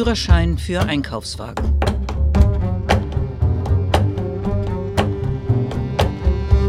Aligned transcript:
Führerschein 0.00 0.56
für 0.56 0.80
Einkaufswagen. 0.80 1.78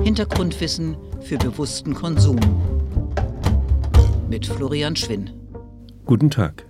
Hintergrundwissen 0.04 0.98
für 1.22 1.38
bewussten 1.38 1.94
Konsum. 1.94 2.38
Mit 4.30 4.46
Florian 4.46 4.98
Schwinn. 4.98 5.30
Guten 6.06 6.30
Tag. 6.30 6.66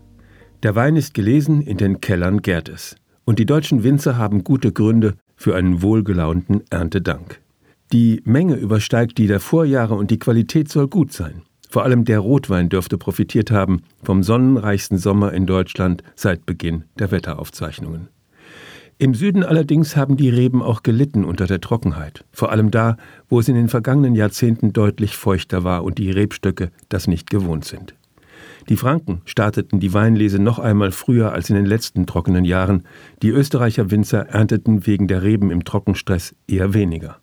Der 0.62 0.76
Wein 0.76 0.98
ist 0.98 1.16
gelesen, 1.16 1.64
in 1.64 1.78
den 1.78 2.00
Kellern 2.00 2.44
gärt 2.44 2.70
es. 2.70 2.96
Und 3.26 3.40
die 3.40 3.48
deutschen 3.48 3.84
Winzer 3.84 4.20
haben 4.20 4.44
gute 4.44 4.72
Gründe 4.72 5.16
für 5.36 5.56
einen 5.56 5.82
wohlgelaunten 5.82 6.62
Erntedank. 6.70 7.42
Die 7.92 8.22
Menge 8.24 8.54
übersteigt 8.54 9.18
die 9.18 9.26
der 9.26 9.40
Vorjahre 9.40 9.96
und 9.96 10.12
die 10.12 10.20
Qualität 10.20 10.70
soll 10.70 10.88
gut 10.88 11.12
sein. 11.12 11.42
Vor 11.72 11.84
allem 11.84 12.04
der 12.04 12.20
Rotwein 12.20 12.68
dürfte 12.68 12.98
profitiert 12.98 13.50
haben 13.50 13.84
vom 14.04 14.24
sonnenreichsten 14.24 14.98
Sommer 14.98 15.32
in 15.32 15.48
Deutschland 15.48 16.04
seit 16.16 16.46
Beginn 16.46 16.84
der 17.00 17.12
Wetteraufzeichnungen. 17.12 18.10
Im 18.98 19.16
Süden 19.16 19.46
allerdings 19.46 19.96
haben 19.96 20.18
die 20.18 20.30
Reben 20.30 20.62
auch 20.62 20.84
gelitten 20.84 21.24
unter 21.24 21.48
der 21.48 21.62
Trockenheit, 21.62 22.26
vor 22.34 22.52
allem 22.52 22.72
da, 22.72 22.98
wo 23.30 23.40
es 23.40 23.48
in 23.48 23.56
den 23.56 23.70
vergangenen 23.70 24.16
Jahrzehnten 24.16 24.74
deutlich 24.74 25.16
feuchter 25.16 25.64
war 25.64 25.86
und 25.86 25.98
die 25.98 26.12
Rebstöcke 26.12 26.72
das 26.90 27.08
nicht 27.08 27.30
gewohnt 27.30 27.64
sind. 27.64 27.96
Die 28.68 28.76
Franken 28.76 29.22
starteten 29.24 29.80
die 29.80 29.94
Weinlese 29.94 30.40
noch 30.40 30.60
einmal 30.60 30.92
früher 30.92 31.32
als 31.32 31.50
in 31.50 31.56
den 31.56 31.66
letzten 31.66 32.06
trockenen 32.06 32.44
Jahren, 32.44 32.84
die 33.22 33.30
Österreicher 33.30 33.92
Winzer 33.92 34.28
ernteten 34.28 34.86
wegen 34.86 35.08
der 35.08 35.24
Reben 35.24 35.50
im 35.52 35.64
Trockenstress 35.64 36.36
eher 36.48 36.74
weniger. 36.74 37.22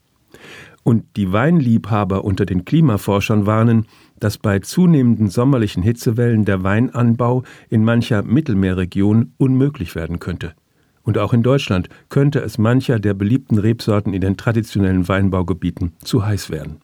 Und 0.89 1.05
die 1.17 1.35
Weinliebhaber 1.35 2.25
unter 2.25 2.47
den 2.47 2.65
Klimaforschern 2.65 3.45
warnen, 3.45 3.85
dass 4.21 4.39
bei 4.39 4.61
zunehmenden 4.61 5.29
sommerlichen 5.29 5.83
Hitzewellen 5.83 6.47
der 6.47 6.63
Weinanbau 6.63 7.43
in 7.69 7.85
mancher 7.85 8.23
Mittelmeerregion 8.23 9.35
unmöglich 9.37 9.95
werden 9.95 10.19
könnte. 10.19 10.55
Und 11.03 11.19
auch 11.19 11.35
in 11.35 11.43
Deutschland 11.43 11.91
könnte 12.09 12.41
es 12.41 12.57
mancher 12.57 13.01
der 13.01 13.13
beliebten 13.13 13.59
Rebsorten 13.59 14.15
in 14.15 14.23
den 14.23 14.39
traditionellen 14.39 15.07
Weinbaugebieten 15.07 15.93
zu 16.03 16.25
heiß 16.25 16.49
werden. 16.49 16.79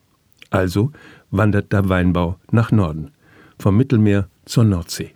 Also 0.51 0.93
wandert 1.31 1.73
der 1.73 1.89
Weinbau 1.89 2.37
nach 2.51 2.73
Norden, 2.73 3.11
vom 3.59 3.75
Mittelmeer 3.75 4.29
zur 4.45 4.65
Nordsee. 4.65 5.15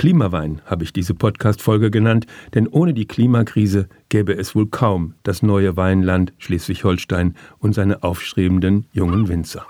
Klimawein 0.00 0.62
habe 0.64 0.82
ich 0.82 0.94
diese 0.94 1.12
Podcast-Folge 1.12 1.90
genannt, 1.90 2.24
denn 2.54 2.66
ohne 2.66 2.94
die 2.94 3.06
Klimakrise 3.06 3.86
gäbe 4.08 4.34
es 4.34 4.54
wohl 4.54 4.66
kaum 4.66 5.12
das 5.24 5.42
neue 5.42 5.76
Weinland 5.76 6.32
Schleswig-Holstein 6.38 7.34
und 7.58 7.74
seine 7.74 8.02
aufstrebenden 8.02 8.86
jungen 8.92 9.28
Winzer. 9.28 9.66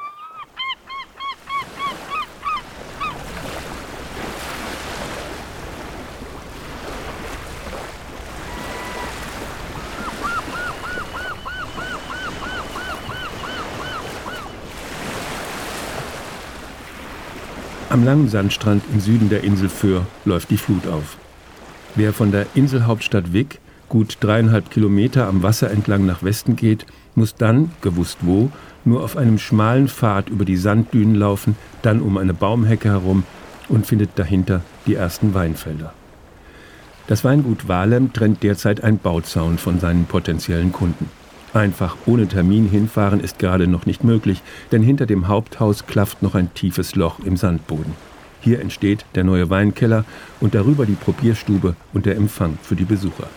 Am 17.90 18.04
langen 18.04 18.28
Sandstrand 18.28 18.84
im 18.92 19.00
Süden 19.00 19.30
der 19.30 19.42
Insel 19.42 19.68
Föhr 19.68 20.06
läuft 20.24 20.50
die 20.50 20.56
Flut 20.56 20.86
auf. 20.86 21.16
Wer 21.96 22.12
von 22.12 22.30
der 22.30 22.46
Inselhauptstadt 22.54 23.32
Wick 23.32 23.58
gut 23.88 24.18
dreieinhalb 24.20 24.70
Kilometer 24.70 25.26
am 25.26 25.42
Wasser 25.42 25.72
entlang 25.72 26.06
nach 26.06 26.22
Westen 26.22 26.54
geht, 26.54 26.86
muss 27.16 27.34
dann, 27.34 27.72
gewusst 27.80 28.18
wo, 28.20 28.48
nur 28.84 29.02
auf 29.02 29.16
einem 29.16 29.40
schmalen 29.40 29.88
Pfad 29.88 30.28
über 30.28 30.44
die 30.44 30.56
Sanddünen 30.56 31.16
laufen, 31.16 31.56
dann 31.82 32.00
um 32.00 32.16
eine 32.16 32.32
Baumhecke 32.32 32.90
herum 32.90 33.24
und 33.68 33.88
findet 33.88 34.10
dahinter 34.14 34.62
die 34.86 34.94
ersten 34.94 35.34
Weinfelder. 35.34 35.92
Das 37.08 37.24
Weingut 37.24 37.66
Walem 37.66 38.12
trennt 38.12 38.44
derzeit 38.44 38.84
ein 38.84 38.98
Bauzaun 38.98 39.58
von 39.58 39.80
seinen 39.80 40.04
potenziellen 40.04 40.70
Kunden. 40.70 41.10
Einfach 41.52 41.96
ohne 42.06 42.28
Termin 42.28 42.68
hinfahren 42.68 43.18
ist 43.18 43.40
gerade 43.40 43.66
noch 43.66 43.84
nicht 43.84 44.04
möglich, 44.04 44.40
denn 44.70 44.82
hinter 44.82 45.06
dem 45.06 45.26
Haupthaus 45.26 45.86
klafft 45.86 46.22
noch 46.22 46.36
ein 46.36 46.54
tiefes 46.54 46.94
Loch 46.94 47.18
im 47.20 47.36
Sandboden. 47.36 47.94
Hier 48.40 48.60
entsteht 48.60 49.04
der 49.16 49.24
neue 49.24 49.50
Weinkeller 49.50 50.04
und 50.40 50.54
darüber 50.54 50.86
die 50.86 50.94
Probierstube 50.94 51.74
und 51.92 52.06
der 52.06 52.16
Empfang 52.16 52.56
für 52.62 52.76
die 52.76 52.84
Besucher. 52.84 53.28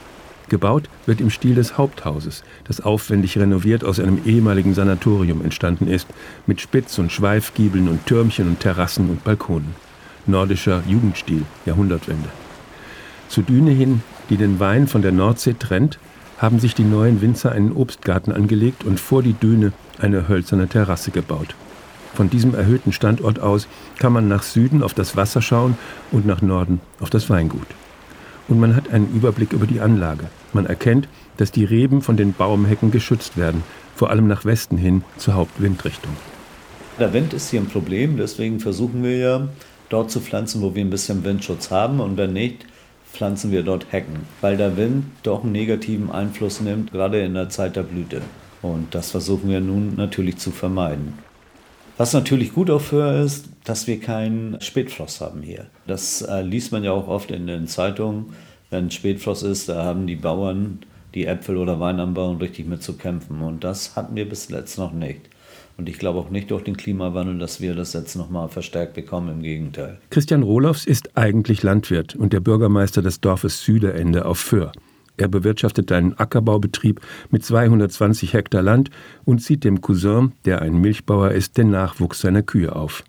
Gebaut 0.49 0.83
wird 1.07 1.21
im 1.21 1.31
Stil 1.31 1.55
des 1.55 1.77
Haupthauses, 1.77 2.43
das 2.65 2.81
aufwendig 2.81 3.37
renoviert 3.37 3.83
aus 3.83 3.99
einem 3.99 4.21
ehemaligen 4.25 4.75
Sanatorium 4.75 5.43
entstanden 5.43 5.87
ist, 5.87 6.07
mit 6.45 6.61
Spitz- 6.61 6.99
und 6.99 7.11
Schweifgiebeln 7.11 7.87
und 7.87 8.05
Türmchen 8.05 8.47
und 8.47 8.59
Terrassen 8.59 9.09
und 9.09 9.23
Balkonen. 9.23 9.75
Nordischer 10.27 10.83
Jugendstil, 10.87 11.43
Jahrhundertwende. 11.65 12.29
Zur 13.27 13.43
Düne 13.43 13.71
hin, 13.71 14.03
die 14.29 14.37
den 14.37 14.59
Wein 14.59 14.87
von 14.87 15.01
der 15.01 15.11
Nordsee 15.11 15.55
trennt, 15.57 15.97
haben 16.37 16.59
sich 16.59 16.75
die 16.75 16.83
neuen 16.83 17.21
Winzer 17.21 17.51
einen 17.51 17.71
Obstgarten 17.71 18.31
angelegt 18.31 18.83
und 18.83 18.99
vor 18.99 19.23
die 19.23 19.33
Düne 19.33 19.71
eine 19.99 20.27
hölzerne 20.27 20.67
Terrasse 20.67 21.11
gebaut. 21.11 21.55
Von 22.13 22.29
diesem 22.29 22.53
erhöhten 22.53 22.93
Standort 22.93 23.39
aus 23.39 23.67
kann 23.97 24.13
man 24.13 24.27
nach 24.27 24.43
Süden 24.43 24.83
auf 24.83 24.93
das 24.93 25.15
Wasser 25.17 25.41
schauen 25.41 25.77
und 26.11 26.25
nach 26.25 26.41
Norden 26.41 26.79
auf 26.99 27.09
das 27.09 27.29
Weingut. 27.29 27.67
Und 28.47 28.59
man 28.59 28.75
hat 28.75 28.91
einen 28.91 29.11
Überblick 29.15 29.53
über 29.53 29.65
die 29.65 29.79
Anlage. 29.79 30.25
Man 30.51 30.65
erkennt, 30.65 31.07
dass 31.37 31.51
die 31.51 31.65
Reben 31.65 32.01
von 32.01 32.17
den 32.17 32.33
Baumhecken 32.33 32.91
geschützt 32.91 33.37
werden, 33.37 33.63
vor 33.95 34.09
allem 34.09 34.27
nach 34.27 34.45
Westen 34.45 34.77
hin 34.77 35.03
zur 35.17 35.35
Hauptwindrichtung. 35.35 36.11
Der 36.99 37.13
Wind 37.13 37.33
ist 37.33 37.49
hier 37.49 37.61
ein 37.61 37.67
Problem, 37.67 38.17
deswegen 38.17 38.59
versuchen 38.59 39.01
wir 39.01 39.17
ja 39.17 39.47
dort 39.89 40.11
zu 40.11 40.19
pflanzen, 40.19 40.61
wo 40.61 40.75
wir 40.75 40.83
ein 40.83 40.89
bisschen 40.89 41.23
Windschutz 41.23 41.71
haben 41.71 41.99
und 41.99 42.17
wenn 42.17 42.33
nicht, 42.33 42.65
pflanzen 43.13 43.51
wir 43.51 43.63
dort 43.63 43.91
Hecken, 43.91 44.25
weil 44.41 44.57
der 44.57 44.75
Wind 44.75 45.05
doch 45.21 45.43
einen 45.43 45.53
negativen 45.53 46.11
Einfluss 46.11 46.59
nimmt, 46.59 46.91
gerade 46.91 47.21
in 47.21 47.35
der 47.35 47.49
Zeit 47.49 47.75
der 47.75 47.83
Blüte. 47.83 48.21
Und 48.61 48.95
das 48.95 49.11
versuchen 49.11 49.49
wir 49.49 49.61
nun 49.61 49.95
natürlich 49.95 50.37
zu 50.37 50.51
vermeiden. 50.51 51.13
Was 51.97 52.13
natürlich 52.13 52.53
gut 52.53 52.71
auch 52.71 52.81
für 52.81 53.23
ist, 53.23 53.49
dass 53.63 53.85
wir 53.85 53.99
keinen 53.99 54.59
Spätfrost 54.61 55.21
haben 55.21 55.43
hier. 55.43 55.67
Das 55.85 56.23
äh, 56.23 56.41
liest 56.41 56.71
man 56.71 56.83
ja 56.83 56.91
auch 56.91 57.07
oft 57.07 57.29
in 57.29 57.45
den 57.45 57.67
Zeitungen. 57.67 58.33
Wenn 58.71 58.89
Spätfrost 58.89 59.43
ist, 59.43 59.69
da 59.69 59.83
haben 59.83 60.07
die 60.07 60.15
Bauern, 60.15 60.79
die 61.13 61.27
Äpfel 61.27 61.57
oder 61.57 61.79
Wein 61.79 61.99
anbauen, 61.99 62.37
richtig 62.37 62.65
mit 62.67 62.81
zu 62.81 62.93
kämpfen. 62.93 63.41
Und 63.41 63.63
das 63.63 63.95
hatten 63.95 64.15
wir 64.15 64.27
bis 64.27 64.49
jetzt 64.49 64.79
noch 64.79 64.91
nicht. 64.91 65.21
Und 65.77 65.89
ich 65.89 65.97
glaube 65.97 66.19
auch 66.19 66.29
nicht 66.29 66.51
durch 66.51 66.63
den 66.63 66.77
Klimawandel, 66.77 67.39
dass 67.39 67.59
wir 67.59 67.73
das 67.73 67.93
jetzt 67.93 68.15
nochmal 68.15 68.47
verstärkt 68.49 68.93
bekommen, 68.93 69.29
im 69.29 69.41
Gegenteil. 69.41 69.99
Christian 70.09 70.43
Rohlofs 70.43 70.85
ist 70.85 71.17
eigentlich 71.17 71.63
Landwirt 71.63 72.15
und 72.15 72.33
der 72.33 72.41
Bürgermeister 72.41 73.01
des 73.01 73.21
Dorfes 73.21 73.63
Süderende 73.63 74.25
auf 74.25 74.37
Föhr. 74.37 74.71
Er 75.17 75.27
bewirtschaftet 75.27 75.91
einen 75.91 76.17
Ackerbaubetrieb 76.17 76.99
mit 77.29 77.43
220 77.43 78.33
Hektar 78.33 78.63
Land 78.63 78.89
und 79.25 79.39
zieht 79.39 79.63
dem 79.63 79.81
Cousin, 79.81 80.31
der 80.45 80.61
ein 80.61 80.79
Milchbauer 80.79 81.31
ist, 81.31 81.57
den 81.57 81.69
Nachwuchs 81.69 82.21
seiner 82.21 82.41
Kühe 82.41 82.75
auf. 82.75 83.03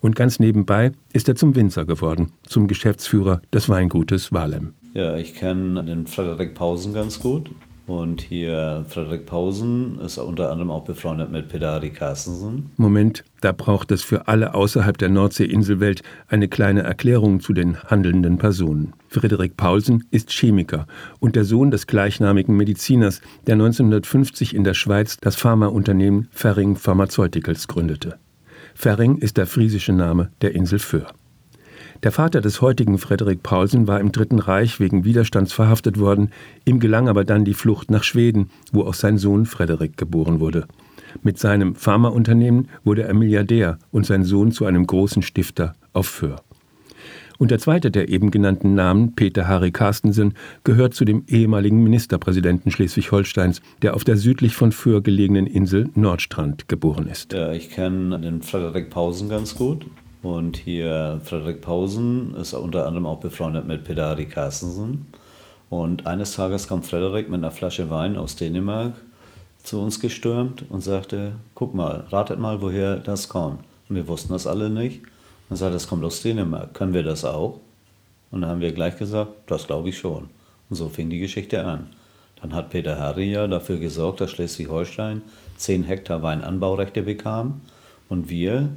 Und 0.00 0.16
ganz 0.16 0.40
nebenbei 0.40 0.92
ist 1.12 1.28
er 1.28 1.36
zum 1.36 1.54
Winzer 1.54 1.84
geworden, 1.84 2.32
zum 2.46 2.66
Geschäftsführer 2.68 3.40
des 3.52 3.68
Weingutes 3.68 4.32
Walem. 4.32 4.74
Ja, 4.94 5.16
ich 5.16 5.34
kenne 5.34 5.84
den 5.84 6.06
Frederik 6.06 6.54
Pausen 6.54 6.94
ganz 6.94 7.20
gut. 7.20 7.50
Und 7.86 8.20
hier 8.20 8.84
Frederik 8.88 9.26
Pausen 9.26 10.00
ist 10.00 10.18
unter 10.18 10.50
anderem 10.50 10.72
auch 10.72 10.84
befreundet 10.84 11.30
mit 11.30 11.48
Pedari 11.48 11.90
Carstensen. 11.90 12.70
Moment, 12.76 13.22
da 13.40 13.52
braucht 13.52 13.92
es 13.92 14.02
für 14.02 14.26
alle 14.26 14.54
außerhalb 14.54 14.98
der 14.98 15.08
Nordsee-Inselwelt 15.08 16.02
eine 16.26 16.48
kleine 16.48 16.82
Erklärung 16.82 17.38
zu 17.38 17.52
den 17.52 17.80
handelnden 17.84 18.38
Personen. 18.38 18.92
Frederik 19.08 19.56
Paulsen 19.56 20.04
ist 20.10 20.32
Chemiker 20.32 20.88
und 21.20 21.36
der 21.36 21.44
Sohn 21.44 21.70
des 21.70 21.86
gleichnamigen 21.86 22.56
Mediziners, 22.56 23.20
der 23.46 23.54
1950 23.54 24.54
in 24.54 24.64
der 24.64 24.74
Schweiz 24.74 25.18
das 25.20 25.36
Pharmaunternehmen 25.36 26.28
Ferring 26.32 26.74
Pharmaceuticals 26.74 27.68
gründete. 27.68 28.18
Ferring 28.74 29.18
ist 29.18 29.36
der 29.36 29.46
friesische 29.46 29.92
Name 29.92 30.30
der 30.42 30.56
Insel 30.56 30.80
Föhr. 30.80 31.06
Der 32.02 32.12
Vater 32.12 32.40
des 32.40 32.60
heutigen 32.60 32.98
Frederik 32.98 33.42
Paulsen 33.42 33.86
war 33.86 34.00
im 34.00 34.12
Dritten 34.12 34.38
Reich 34.38 34.80
wegen 34.80 35.04
Widerstands 35.04 35.52
verhaftet 35.52 35.98
worden, 35.98 36.30
ihm 36.64 36.78
gelang 36.78 37.08
aber 37.08 37.24
dann 37.24 37.44
die 37.44 37.54
Flucht 37.54 37.90
nach 37.90 38.04
Schweden, 38.04 38.50
wo 38.72 38.82
auch 38.82 38.94
sein 38.94 39.18
Sohn 39.18 39.46
Frederik 39.46 39.96
geboren 39.96 40.40
wurde. 40.40 40.66
Mit 41.22 41.38
seinem 41.38 41.74
Pharmaunternehmen 41.74 42.68
wurde 42.84 43.04
er 43.04 43.14
Milliardär 43.14 43.78
und 43.90 44.04
sein 44.04 44.24
Sohn 44.24 44.52
zu 44.52 44.66
einem 44.66 44.86
großen 44.86 45.22
Stifter 45.22 45.74
auf 45.92 46.06
Föhr. 46.06 46.36
Und 47.38 47.50
der 47.50 47.58
zweite 47.58 47.90
der 47.90 48.08
eben 48.08 48.30
genannten 48.30 48.74
Namen, 48.74 49.14
Peter 49.14 49.46
Harry 49.46 49.70
Carstensen, 49.70 50.34
gehört 50.64 50.94
zu 50.94 51.04
dem 51.04 51.24
ehemaligen 51.28 51.82
Ministerpräsidenten 51.82 52.70
Schleswig-Holsteins, 52.70 53.60
der 53.82 53.94
auf 53.94 54.04
der 54.04 54.16
südlich 54.16 54.54
von 54.54 54.72
Föhr 54.72 55.02
gelegenen 55.02 55.46
Insel 55.46 55.90
Nordstrand 55.94 56.68
geboren 56.68 57.08
ist. 57.08 57.32
Ja, 57.34 57.52
ich 57.52 57.70
kenne 57.70 58.18
den 58.20 58.42
Frederik 58.42 58.90
Pausen 58.90 59.28
ganz 59.28 59.54
gut. 59.54 59.86
Und 60.26 60.56
hier 60.56 61.20
Frederik 61.22 61.60
Pausen 61.60 62.34
ist 62.34 62.52
unter 62.52 62.84
anderem 62.84 63.06
auch 63.06 63.20
befreundet 63.20 63.64
mit 63.64 63.84
Pedari 63.84 64.26
Carstensen. 64.26 65.06
Und 65.70 66.08
eines 66.08 66.34
Tages 66.34 66.66
kam 66.66 66.82
Frederik 66.82 67.28
mit 67.28 67.38
einer 67.38 67.52
Flasche 67.52 67.90
Wein 67.90 68.16
aus 68.16 68.34
Dänemark 68.34 68.94
zu 69.62 69.80
uns 69.80 70.00
gestürmt 70.00 70.64
und 70.68 70.80
sagte, 70.80 71.34
guck 71.54 71.76
mal, 71.76 72.06
ratet 72.10 72.40
mal, 72.40 72.60
woher 72.60 72.96
das 72.96 73.28
kommt. 73.28 73.60
Und 73.88 73.94
wir 73.94 74.08
wussten 74.08 74.32
das 74.32 74.48
alle 74.48 74.68
nicht. 74.68 75.02
Dann 75.48 75.58
sagt 75.58 75.70
er, 75.70 75.74
das 75.74 75.86
kommt 75.86 76.04
aus 76.04 76.22
Dänemark. 76.22 76.74
Können 76.74 76.92
wir 76.92 77.04
das 77.04 77.24
auch? 77.24 77.60
Und 78.32 78.40
dann 78.40 78.50
haben 78.50 78.60
wir 78.60 78.72
gleich 78.72 78.98
gesagt, 78.98 79.30
das 79.46 79.68
glaube 79.68 79.90
ich 79.90 79.98
schon. 79.98 80.28
Und 80.68 80.74
so 80.74 80.88
fing 80.88 81.08
die 81.08 81.20
Geschichte 81.20 81.64
an. 81.64 81.86
Dann 82.42 82.52
hat 82.52 82.70
Peter 82.70 82.98
Harry 82.98 83.30
ja 83.30 83.46
dafür 83.46 83.78
gesorgt, 83.78 84.20
dass 84.20 84.32
Schleswig-Holstein 84.32 85.22
10 85.56 85.84
Hektar 85.84 86.20
Weinanbaurechte 86.24 87.02
bekam. 87.02 87.60
Und 88.08 88.28
wir, 88.28 88.70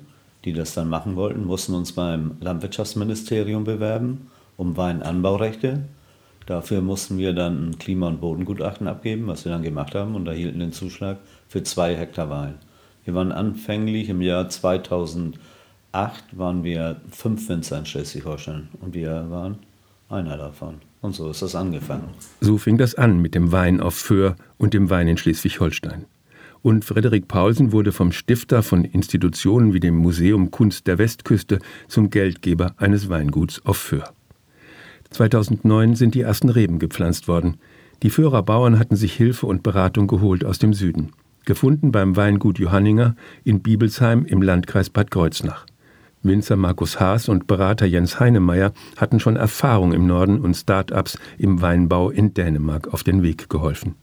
die 0.45 0.53
das 0.53 0.73
dann 0.73 0.89
machen 0.89 1.15
wollten, 1.15 1.45
mussten 1.45 1.73
uns 1.73 1.91
beim 1.91 2.37
Landwirtschaftsministerium 2.39 3.63
bewerben 3.63 4.27
um 4.59 4.75
Weinanbaurechte. 4.75 5.85
Dafür 6.45 6.81
mussten 6.81 7.17
wir 7.17 7.33
dann 7.33 7.69
ein 7.69 7.79
Klima- 7.79 8.07
und 8.07 8.19
Bodengutachten 8.19 8.87
abgeben, 8.87 9.27
was 9.27 9.45
wir 9.45 9.51
dann 9.51 9.63
gemacht 9.63 9.95
haben 9.95 10.15
und 10.15 10.27
erhielten 10.27 10.59
den 10.59 10.73
Zuschlag 10.73 11.17
für 11.47 11.63
zwei 11.63 11.95
Hektar 11.95 12.29
Wein. 12.29 12.55
Wir 13.05 13.13
waren 13.13 13.31
anfänglich 13.31 14.09
im 14.09 14.21
Jahr 14.21 14.49
2008 14.49 15.39
waren 16.33 16.63
wir 16.63 16.99
fünf 17.09 17.47
Winzer 17.47 17.79
in 17.79 17.85
Schleswig-Holstein 17.85 18.67
und 18.81 18.93
wir 18.93 19.29
waren 19.29 19.59
einer 20.09 20.37
davon. 20.37 20.75
Und 21.01 21.15
so 21.15 21.29
ist 21.29 21.41
das 21.41 21.55
angefangen. 21.55 22.09
So 22.41 22.57
fing 22.57 22.77
das 22.77 22.95
an 22.95 23.21
mit 23.21 23.35
dem 23.35 23.51
Wein 23.53 23.79
auf 23.79 23.95
Föhr 23.95 24.35
und 24.57 24.73
dem 24.73 24.89
Wein 24.89 25.07
in 25.07 25.17
Schleswig-Holstein. 25.17 26.05
Und 26.61 26.83
Frederik 26.83 27.27
Paulsen 27.27 27.71
wurde 27.71 27.91
vom 27.91 28.11
Stifter 28.11 28.63
von 28.63 28.83
Institutionen 28.83 29.73
wie 29.73 29.79
dem 29.79 29.95
Museum 29.95 30.51
Kunst 30.51 30.87
der 30.87 30.97
Westküste 30.97 31.59
zum 31.87 32.09
Geldgeber 32.09 32.73
eines 32.77 33.09
Weinguts 33.09 33.65
auf 33.65 33.77
Föhr. 33.77 34.13
2009 35.11 35.95
sind 35.95 36.15
die 36.15 36.21
ersten 36.21 36.49
Reben 36.49 36.79
gepflanzt 36.79 37.27
worden. 37.27 37.57
Die 38.03 38.09
Föhrer 38.09 38.43
Bauern 38.43 38.77
hatten 38.77 38.95
sich 38.95 39.13
Hilfe 39.13 39.45
und 39.45 39.63
Beratung 39.63 40.07
geholt 40.07 40.45
aus 40.45 40.59
dem 40.59 40.73
Süden. 40.73 41.11
Gefunden 41.45 41.91
beim 41.91 42.15
Weingut 42.15 42.59
Johanninger 42.59 43.15
in 43.43 43.61
Bibelsheim 43.61 44.25
im 44.25 44.41
Landkreis 44.41 44.89
Bad 44.89 45.09
Kreuznach. 45.11 45.65
Winzer 46.21 46.57
Markus 46.57 46.99
Haas 46.99 47.29
und 47.29 47.47
Berater 47.47 47.85
Jens 47.85 48.19
Heinemeyer 48.19 48.73
hatten 48.97 49.21
schon 49.21 49.37
Erfahrung 49.37 49.93
im 49.93 50.05
Norden 50.05 50.41
und 50.41 50.53
Start-ups 50.53 51.17
im 51.37 51.61
Weinbau 51.61 52.09
in 52.09 52.33
Dänemark 52.33 52.93
auf 52.93 53.03
den 53.03 53.23
Weg 53.23 53.49
geholfen. 53.49 53.95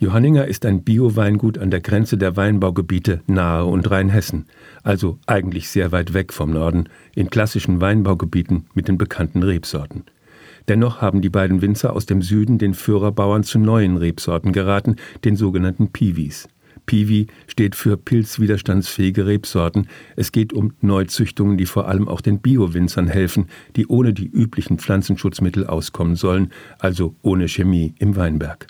Johanninger 0.00 0.46
ist 0.46 0.64
ein 0.64 0.82
Bio-Weingut 0.82 1.58
an 1.58 1.70
der 1.70 1.82
Grenze 1.82 2.16
der 2.16 2.34
Weinbaugebiete 2.34 3.20
Nahe 3.26 3.66
und 3.66 3.90
Rheinhessen, 3.90 4.46
also 4.82 5.18
eigentlich 5.26 5.68
sehr 5.68 5.92
weit 5.92 6.14
weg 6.14 6.32
vom 6.32 6.52
Norden, 6.52 6.88
in 7.14 7.28
klassischen 7.28 7.82
Weinbaugebieten 7.82 8.64
mit 8.72 8.88
den 8.88 8.96
bekannten 8.96 9.42
Rebsorten. 9.42 10.04
Dennoch 10.68 11.02
haben 11.02 11.20
die 11.20 11.28
beiden 11.28 11.60
Winzer 11.60 11.92
aus 11.92 12.06
dem 12.06 12.22
Süden 12.22 12.56
den 12.56 12.72
Führerbauern 12.72 13.42
zu 13.42 13.58
neuen 13.58 13.98
Rebsorten 13.98 14.52
geraten, 14.52 14.96
den 15.22 15.36
sogenannten 15.36 15.92
Piwis. 15.92 16.48
Piwi 16.86 17.26
steht 17.46 17.74
für 17.74 17.98
pilzwiderstandsfähige 17.98 19.26
Rebsorten. 19.26 19.86
Es 20.16 20.32
geht 20.32 20.54
um 20.54 20.72
Neuzüchtungen, 20.80 21.58
die 21.58 21.66
vor 21.66 21.88
allem 21.88 22.08
auch 22.08 22.22
den 22.22 22.38
Bio-Winzern 22.38 23.06
helfen, 23.06 23.48
die 23.76 23.86
ohne 23.86 24.14
die 24.14 24.28
üblichen 24.28 24.78
Pflanzenschutzmittel 24.78 25.66
auskommen 25.66 26.16
sollen, 26.16 26.52
also 26.78 27.16
ohne 27.20 27.48
Chemie 27.48 27.92
im 27.98 28.16
Weinberg. 28.16 28.66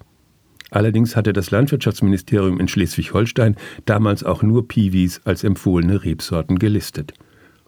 Allerdings 0.71 1.17
hatte 1.17 1.33
das 1.33 1.51
Landwirtschaftsministerium 1.51 2.61
in 2.61 2.69
Schleswig-Holstein 2.69 3.57
damals 3.87 4.25
auch 4.25 4.43
nur 4.43 4.69
Piwis 4.69 5.21
als 5.25 5.45
empfohlene 5.45 6.05
Rebsorten 6.05 6.59
gelistet. 6.59 7.15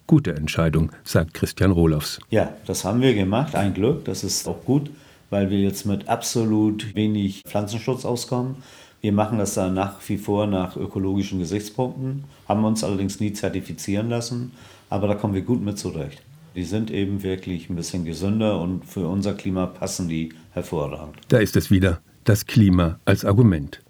Gute 0.07 0.35
Entscheidung, 0.35 0.91
sagt 1.05 1.35
Christian 1.35 1.71
Rohlofs. 1.71 2.21
Ja, 2.31 2.53
das 2.67 2.85
haben 2.85 3.01
wir 3.01 3.15
gemacht, 3.15 3.55
ein 3.55 3.75
Glück, 3.75 4.05
das 4.05 4.25
ist 4.25 4.47
auch 4.47 4.65
gut, 4.65 4.91
weil 5.31 5.51
wir 5.51 5.59
jetzt 5.59 5.87
mit 5.87 6.09
absolut 6.09 6.95
wenig 6.95 7.43
Pflanzenschutz 7.47 8.05
auskommen. 8.05 8.57
Wir 9.01 9.13
machen 9.13 9.39
das 9.39 9.55
dann 9.55 9.75
nach 9.75 9.97
wie 10.09 10.19
vor 10.19 10.47
nach 10.47 10.77
ökologischen 10.77 11.39
Gesichtspunkten, 11.39 12.25
haben 12.49 12.65
uns 12.65 12.85
allerdings 12.85 13.21
nie 13.21 13.33
zertifizieren 13.33 14.09
lassen, 14.11 14.53
aber 14.91 15.09
da 15.09 15.15
kommen 15.15 15.35
wir 15.35 15.43
gut 15.43 15.63
mit 15.63 15.79
zurecht. 15.79 16.23
Die 16.55 16.65
sind 16.65 16.91
eben 16.91 17.23
wirklich 17.23 17.71
ein 17.71 17.77
bisschen 17.77 18.05
gesünder 18.05 18.61
und 18.61 18.85
für 18.85 19.09
unser 19.09 19.33
Klima 19.33 19.67
passen 19.67 20.09
die 20.09 20.35
hervorragend. 20.53 21.17
Da 21.29 21.39
ist 21.39 21.57
es 21.57 21.71
wieder, 21.71 22.01
das 22.25 22.47
Klima 22.47 22.99
als 23.05 23.25
Argument. 23.25 23.81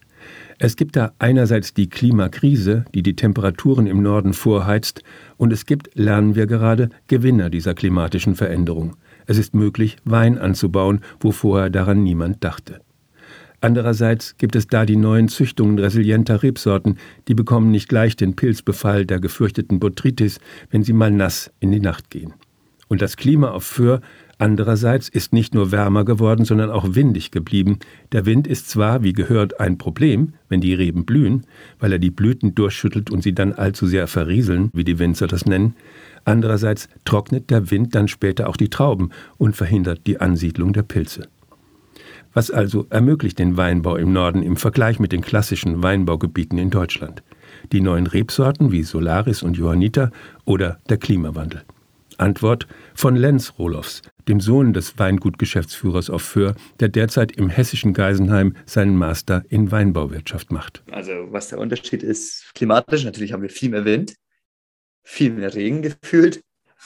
Es 0.58 0.76
gibt 0.76 0.96
da 0.96 1.12
einerseits 1.18 1.74
die 1.74 1.88
Klimakrise, 1.88 2.84
die 2.94 3.02
die 3.02 3.16
Temperaturen 3.16 3.86
im 3.86 4.02
Norden 4.02 4.32
vorheizt, 4.32 5.02
und 5.36 5.52
es 5.52 5.66
gibt, 5.66 5.90
lernen 5.94 6.34
wir 6.34 6.46
gerade, 6.46 6.90
Gewinner 7.08 7.50
dieser 7.50 7.74
klimatischen 7.74 8.36
Veränderung. 8.36 8.96
Es 9.26 9.38
ist 9.38 9.54
möglich, 9.54 9.96
Wein 10.04 10.38
anzubauen, 10.38 11.00
wo 11.20 11.32
vorher 11.32 11.70
daran 11.70 12.02
niemand 12.02 12.44
dachte. 12.44 12.80
Andererseits 13.60 14.36
gibt 14.38 14.56
es 14.56 14.66
da 14.66 14.84
die 14.84 14.96
neuen 14.96 15.28
Züchtungen 15.28 15.78
resilienter 15.78 16.42
Rebsorten, 16.42 16.98
die 17.28 17.34
bekommen 17.34 17.70
nicht 17.70 17.88
gleich 17.88 18.16
den 18.16 18.34
Pilzbefall 18.34 19.06
der 19.06 19.20
gefürchteten 19.20 19.78
Botrytis, 19.78 20.40
wenn 20.70 20.82
sie 20.82 20.92
mal 20.92 21.12
nass 21.12 21.50
in 21.60 21.70
die 21.70 21.80
Nacht 21.80 22.10
gehen. 22.10 22.34
Und 22.88 23.02
das 23.02 23.16
Klima 23.16 23.52
auf 23.52 23.64
Föhr 23.64 24.00
Andererseits 24.42 25.08
ist 25.08 25.32
nicht 25.32 25.54
nur 25.54 25.70
wärmer 25.70 26.04
geworden, 26.04 26.44
sondern 26.44 26.68
auch 26.68 26.96
windig 26.96 27.30
geblieben. 27.30 27.78
Der 28.10 28.26
Wind 28.26 28.48
ist 28.48 28.68
zwar, 28.68 29.04
wie 29.04 29.12
gehört, 29.12 29.60
ein 29.60 29.78
Problem, 29.78 30.34
wenn 30.48 30.60
die 30.60 30.74
Reben 30.74 31.04
blühen, 31.04 31.46
weil 31.78 31.92
er 31.92 32.00
die 32.00 32.10
Blüten 32.10 32.52
durchschüttelt 32.52 33.08
und 33.08 33.22
sie 33.22 33.34
dann 33.34 33.52
allzu 33.52 33.86
sehr 33.86 34.08
verrieseln, 34.08 34.70
wie 34.72 34.82
die 34.82 34.98
Winzer 34.98 35.28
das 35.28 35.46
nennen. 35.46 35.76
Andererseits 36.24 36.88
trocknet 37.04 37.50
der 37.50 37.70
Wind 37.70 37.94
dann 37.94 38.08
später 38.08 38.48
auch 38.48 38.56
die 38.56 38.68
Trauben 38.68 39.10
und 39.38 39.54
verhindert 39.54 40.08
die 40.08 40.18
Ansiedlung 40.18 40.72
der 40.72 40.82
Pilze. 40.82 41.28
Was 42.34 42.50
also 42.50 42.88
ermöglicht 42.90 43.38
den 43.38 43.56
Weinbau 43.56 43.94
im 43.94 44.12
Norden 44.12 44.42
im 44.42 44.56
Vergleich 44.56 44.98
mit 44.98 45.12
den 45.12 45.22
klassischen 45.22 45.84
Weinbaugebieten 45.84 46.58
in 46.58 46.70
Deutschland? 46.70 47.22
Die 47.70 47.80
neuen 47.80 48.08
Rebsorten 48.08 48.72
wie 48.72 48.82
Solaris 48.82 49.44
und 49.44 49.56
Johanniter 49.56 50.10
oder 50.44 50.80
der 50.88 50.96
Klimawandel? 50.96 51.62
Antwort 52.18 52.66
von 52.94 53.16
Lenz 53.16 53.54
Rohlofs, 53.58 54.02
dem 54.28 54.40
Sohn 54.40 54.72
des 54.72 54.98
Weingutgeschäftsführers 54.98 56.10
auf 56.10 56.22
Föhr, 56.22 56.54
der 56.80 56.88
derzeit 56.88 57.32
im 57.32 57.48
hessischen 57.48 57.92
Geisenheim 57.92 58.56
seinen 58.66 58.96
Master 58.96 59.44
in 59.48 59.70
Weinbauwirtschaft 59.70 60.50
macht. 60.50 60.82
Also 60.90 61.12
was 61.30 61.48
der 61.48 61.58
Unterschied 61.58 62.02
ist, 62.02 62.54
klimatisch 62.54 63.04
natürlich 63.04 63.32
haben 63.32 63.42
wir 63.42 63.50
viel 63.50 63.70
mehr 63.70 63.84
Wind, 63.84 64.14
viel 65.02 65.32
mehr 65.32 65.54
Regen 65.54 65.82
gefühlt 65.82 66.42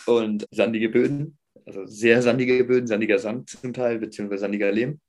und 0.07 0.47
sandige 0.51 0.89
Böden, 0.89 1.39
also 1.65 1.85
sehr 1.87 2.23
sandige 2.23 2.65
Böden, 2.65 2.87
sandiger 2.87 3.19
Sand 3.19 3.51
zum 3.51 3.73
Teil, 3.73 3.99
beziehungsweise 3.99 4.43
sandiger 4.43 4.71
Lehm. 4.71 5.01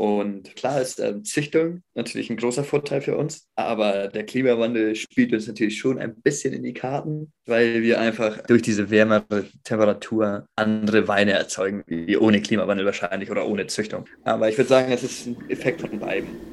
Und 0.00 0.56
klar 0.56 0.80
ist 0.80 0.98
ähm, 0.98 1.24
Züchtung 1.24 1.82
natürlich 1.92 2.30
ein 2.30 2.38
großer 2.38 2.64
Vorteil 2.64 3.02
für 3.02 3.18
uns, 3.18 3.46
aber 3.54 4.08
der 4.08 4.24
Klimawandel 4.24 4.96
spielt 4.96 5.30
uns 5.34 5.46
natürlich 5.46 5.78
schon 5.78 5.98
ein 5.98 6.14
bisschen 6.22 6.54
in 6.54 6.62
die 6.62 6.72
Karten, 6.72 7.34
weil 7.44 7.82
wir 7.82 8.00
einfach 8.00 8.46
durch 8.46 8.62
diese 8.62 8.88
wärmere 8.88 9.44
Temperatur 9.62 10.46
andere 10.56 11.06
Weine 11.06 11.32
erzeugen, 11.32 11.84
wie 11.86 12.16
ohne 12.16 12.40
Klimawandel 12.40 12.86
wahrscheinlich 12.86 13.30
oder 13.30 13.46
ohne 13.46 13.66
Züchtung. 13.66 14.06
Aber 14.24 14.48
ich 14.48 14.56
würde 14.56 14.70
sagen, 14.70 14.90
es 14.90 15.02
ist 15.02 15.26
ein 15.26 15.36
Effekt 15.50 15.82
von 15.82 15.98
beiden. 15.98 16.49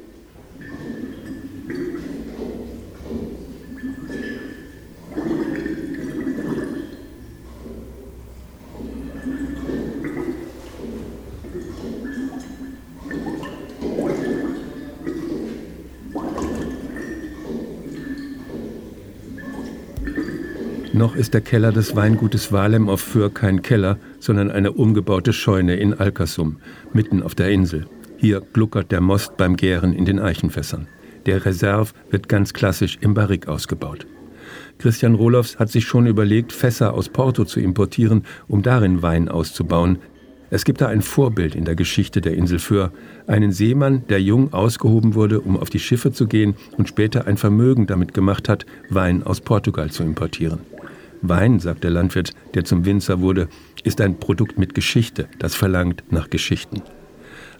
Noch 20.98 21.14
ist 21.14 21.32
der 21.32 21.42
Keller 21.42 21.70
des 21.70 21.94
Weingutes 21.94 22.50
Walem 22.50 22.88
auf 22.88 23.00
Föhr 23.00 23.32
kein 23.32 23.62
Keller, 23.62 23.98
sondern 24.18 24.50
eine 24.50 24.72
umgebaute 24.72 25.32
Scheune 25.32 25.76
in 25.76 25.94
Alkersum, 25.94 26.56
mitten 26.92 27.22
auf 27.22 27.36
der 27.36 27.50
Insel. 27.50 27.86
Hier 28.16 28.42
gluckert 28.52 28.90
der 28.90 29.00
Most 29.00 29.36
beim 29.36 29.56
Gären 29.56 29.92
in 29.92 30.04
den 30.06 30.18
Eichenfässern. 30.18 30.88
Der 31.24 31.44
Reserve 31.44 31.92
wird 32.10 32.28
ganz 32.28 32.52
klassisch 32.52 32.98
im 33.00 33.14
Barrik 33.14 33.46
ausgebaut. 33.46 34.08
Christian 34.78 35.14
Rohlofs 35.14 35.60
hat 35.60 35.70
sich 35.70 35.84
schon 35.84 36.08
überlegt, 36.08 36.52
Fässer 36.52 36.94
aus 36.94 37.08
Porto 37.10 37.44
zu 37.44 37.60
importieren, 37.60 38.24
um 38.48 38.62
darin 38.64 39.00
Wein 39.00 39.28
auszubauen. 39.28 40.00
Es 40.50 40.64
gibt 40.64 40.80
da 40.80 40.88
ein 40.88 41.02
Vorbild 41.02 41.54
in 41.54 41.64
der 41.64 41.76
Geschichte 41.76 42.20
der 42.20 42.34
Insel 42.34 42.58
Föhr, 42.58 42.90
einen 43.28 43.52
Seemann, 43.52 44.02
der 44.08 44.20
jung 44.20 44.52
ausgehoben 44.52 45.14
wurde, 45.14 45.42
um 45.42 45.56
auf 45.56 45.70
die 45.70 45.78
Schiffe 45.78 46.10
zu 46.10 46.26
gehen 46.26 46.56
und 46.76 46.88
später 46.88 47.28
ein 47.28 47.36
Vermögen 47.36 47.86
damit 47.86 48.14
gemacht 48.14 48.48
hat, 48.48 48.66
Wein 48.90 49.22
aus 49.22 49.40
Portugal 49.40 49.92
zu 49.92 50.02
importieren. 50.02 50.58
Wein, 51.22 51.60
sagt 51.60 51.84
der 51.84 51.90
Landwirt, 51.90 52.32
der 52.54 52.64
zum 52.64 52.84
Winzer 52.84 53.20
wurde, 53.20 53.48
ist 53.84 54.00
ein 54.00 54.18
Produkt 54.18 54.58
mit 54.58 54.74
Geschichte, 54.74 55.28
das 55.38 55.54
verlangt 55.54 56.04
nach 56.10 56.30
Geschichten. 56.30 56.82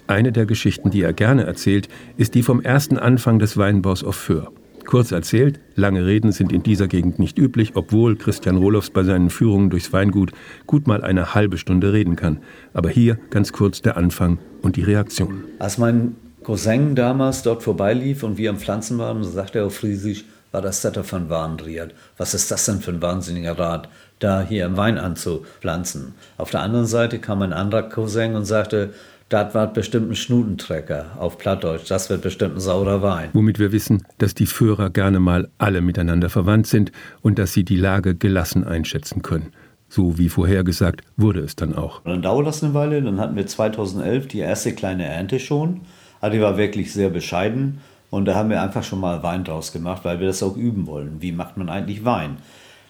Eine 0.06 0.32
der 0.32 0.46
Geschichten, 0.46 0.90
die 0.90 1.02
er 1.02 1.12
gerne 1.12 1.44
erzählt, 1.44 1.88
ist 2.16 2.34
die 2.34 2.42
vom 2.42 2.62
ersten 2.62 2.96
Anfang 2.96 3.38
des 3.38 3.56
Weinbaus 3.56 4.02
auf 4.02 4.16
Föhr. 4.16 4.50
Kurz 4.86 5.12
erzählt, 5.12 5.60
lange 5.74 6.06
Reden 6.06 6.32
sind 6.32 6.50
in 6.50 6.62
dieser 6.62 6.88
Gegend 6.88 7.18
nicht 7.18 7.36
üblich, 7.36 7.72
obwohl 7.74 8.16
Christian 8.16 8.56
Rohlofs 8.56 8.88
bei 8.88 9.04
seinen 9.04 9.28
Führungen 9.28 9.68
durchs 9.68 9.92
Weingut 9.92 10.32
gut 10.66 10.86
mal 10.86 11.04
eine 11.04 11.34
halbe 11.34 11.58
Stunde 11.58 11.92
reden 11.92 12.16
kann. 12.16 12.38
Aber 12.72 12.88
hier 12.88 13.18
ganz 13.28 13.52
kurz 13.52 13.82
der 13.82 13.98
Anfang 13.98 14.38
und 14.62 14.76
die 14.76 14.82
Reaktion. 14.82 15.44
Als 15.58 15.76
mein 15.76 16.16
Cousin 16.42 16.94
damals 16.94 17.42
dort 17.42 17.62
vorbeilief 17.62 18.22
und 18.22 18.38
wir 18.38 18.48
am 18.48 18.56
Pflanzen 18.56 18.96
waren, 18.96 19.22
sagte 19.24 19.58
er 19.58 19.66
auf 19.66 19.76
Friesisch, 19.76 20.24
war 20.52 20.62
das 20.62 20.82
Setter 20.82 21.04
von 21.04 21.28
Warnried. 21.28 21.94
Was 22.16 22.34
ist 22.34 22.50
das 22.50 22.64
denn 22.64 22.80
für 22.80 22.90
ein 22.90 23.02
wahnsinniger 23.02 23.58
Rat? 23.58 23.88
da 24.18 24.42
hier 24.42 24.76
Wein 24.76 24.98
anzupflanzen. 24.98 26.14
Auf 26.36 26.50
der 26.50 26.60
anderen 26.60 26.86
Seite 26.86 27.18
kam 27.18 27.42
ein 27.42 27.52
anderer 27.52 27.82
Cousin 27.82 28.34
und 28.34 28.44
sagte, 28.44 28.92
das 29.28 29.54
war 29.54 29.66
bestimmt 29.72 30.10
ein 30.10 30.16
Schnutentrecker 30.16 31.06
auf 31.18 31.36
Plattdeutsch. 31.36 31.90
Das 31.90 32.08
wird 32.08 32.22
bestimmt 32.22 32.56
ein 32.56 32.60
saurer 32.60 33.02
Wein. 33.02 33.28
Womit 33.34 33.58
wir 33.58 33.72
wissen, 33.72 34.04
dass 34.16 34.34
die 34.34 34.46
Führer 34.46 34.88
gerne 34.88 35.20
mal 35.20 35.50
alle 35.58 35.82
miteinander 35.82 36.30
verwandt 36.30 36.66
sind 36.66 36.92
und 37.20 37.38
dass 37.38 37.52
sie 37.52 37.64
die 37.64 37.76
Lage 37.76 38.14
gelassen 38.14 38.64
einschätzen 38.64 39.20
können. 39.20 39.52
So 39.90 40.18
wie 40.18 40.30
vorhergesagt 40.30 41.02
wurde 41.16 41.40
es 41.40 41.56
dann 41.56 41.74
auch. 41.74 42.04
Und 42.04 42.10
dann 42.10 42.22
dauert 42.22 42.46
das 42.46 42.62
eine 42.62 42.72
Weile. 42.72 43.02
Dann 43.02 43.20
hatten 43.20 43.36
wir 43.36 43.46
2011 43.46 44.28
die 44.28 44.38
erste 44.38 44.74
kleine 44.74 45.04
Ernte 45.04 45.38
schon. 45.40 45.82
Aber 46.20 46.30
die 46.30 46.40
war 46.40 46.56
wirklich 46.56 46.92
sehr 46.92 47.10
bescheiden. 47.10 47.80
Und 48.10 48.24
da 48.24 48.34
haben 48.34 48.50
wir 48.50 48.62
einfach 48.62 48.82
schon 48.82 49.00
mal 49.00 49.22
Wein 49.22 49.44
draus 49.44 49.72
gemacht, 49.72 50.04
weil 50.04 50.20
wir 50.20 50.26
das 50.26 50.42
auch 50.42 50.56
üben 50.56 50.86
wollen. 50.86 51.20
Wie 51.20 51.32
macht 51.32 51.56
man 51.56 51.68
eigentlich 51.68 52.04
Wein? 52.04 52.38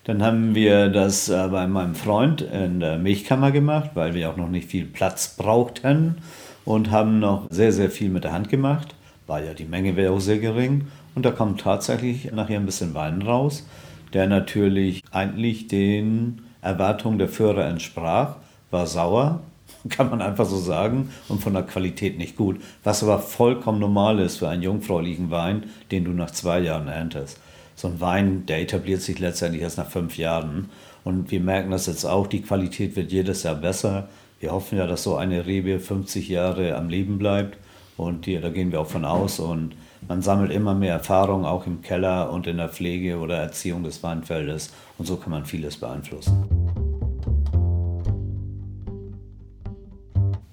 Dann 0.04 0.22
haben 0.22 0.54
wir 0.54 0.88
das 0.88 1.28
bei 1.28 1.66
meinem 1.66 1.94
Freund 1.94 2.40
in 2.40 2.80
der 2.80 2.98
Milchkammer 2.98 3.50
gemacht, 3.50 3.90
weil 3.94 4.14
wir 4.14 4.30
auch 4.30 4.37
noch 4.37 4.48
nicht 4.48 4.70
viel 4.70 4.87
Platz 4.87 5.34
brauchten 5.37 6.16
und 6.64 6.90
haben 6.90 7.18
noch 7.18 7.46
sehr, 7.50 7.72
sehr 7.72 7.90
viel 7.90 8.08
mit 8.08 8.25
der 8.25 8.32
Hand 8.32 8.48
gemacht, 8.48 8.94
weil 9.26 9.44
ja 9.44 9.54
die 9.54 9.64
Menge 9.64 9.96
wäre 9.96 10.12
auch 10.12 10.20
sehr 10.20 10.38
gering. 10.38 10.87
Und 11.14 11.26
da 11.26 11.30
kommt 11.30 11.60
tatsächlich 11.60 12.30
nachher 12.32 12.58
ein 12.58 12.66
bisschen 12.66 12.94
Wein 12.94 13.20
raus, 13.22 13.66
der 14.12 14.28
natürlich 14.28 15.02
eigentlich 15.10 15.66
den 15.66 16.42
Erwartungen 16.62 17.18
der 17.18 17.28
Führer 17.28 17.66
entsprach, 17.66 18.37
war 18.70 18.87
sauer, 18.87 19.40
kann 19.97 20.11
man 20.11 20.23
einfach 20.23 20.47
so 20.47 20.59
sagen, 20.59 21.11
und 21.28 21.42
von 21.42 21.54
der 21.54 21.62
Qualität 21.62 22.18
nicht 22.18 22.37
gut. 22.37 22.61
Was 22.85 23.02
aber 23.02 23.18
vollkommen 23.18 23.80
normal 23.80 24.18
ist 24.18 24.38
für 24.38 24.49
einen 24.49 24.62
jungfräulichen 24.62 25.30
Wein, 25.30 25.64
den 25.90 26.04
du 26.04 26.11
nach 26.11 26.30
zwei 26.30 26.61
Jahren 26.61 26.88
erntest 26.88 27.38
so 27.78 27.88
ein 27.88 28.00
Wein, 28.00 28.45
der 28.47 28.61
etabliert 28.61 29.00
sich 29.00 29.21
letztendlich 29.21 29.62
erst 29.62 29.78
nach 29.78 29.88
fünf 29.88 30.18
Jahren. 30.18 30.68
Und 31.04 31.30
wir 31.30 31.40
merken 31.40 31.71
das 31.71 31.87
jetzt 31.87 32.04
auch, 32.04 32.26
die 32.26 32.42
Qualität 32.42 32.97
wird 32.97 33.12
jedes 33.12 33.45
Jahr 33.45 33.54
besser. 33.54 34.09
Wir 34.40 34.50
hoffen 34.50 34.78
ja, 34.78 34.87
dass 34.87 35.04
so 35.04 35.16
eine 35.16 35.47
Rebe 35.47 35.78
50 35.78 36.28
Jahre 36.28 36.75
am 36.75 36.88
Leben 36.88 37.18
bleibt. 37.18 37.57
Und 37.97 38.26
die, 38.26 38.38
da 38.40 38.49
gehen 38.50 38.73
wir 38.73 38.80
auch 38.80 38.88
von 38.88 39.04
aus. 39.04 39.38
Und 39.38 39.76
man 40.09 40.23
sammelt 40.23 40.50
immer 40.50 40.75
mehr 40.75 40.95
Erfahrung, 40.95 41.45
auch 41.45 41.66
im 41.66 41.80
Keller 41.80 42.33
und 42.33 42.49
in 42.49 42.57
der 42.57 42.68
Pflege 42.68 43.18
oder 43.18 43.37
Erziehung 43.37 43.85
des 43.85 44.02
Weinfeldes. 44.02 44.73
Und 44.99 45.07
so 45.07 45.16
kann 45.16 45.30
man 45.30 45.47
vieles 45.47 45.76
beeinflussen. 45.76 46.58